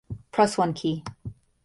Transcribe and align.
Press 0.31 0.57
one 0.57 0.73
key. 0.73 1.03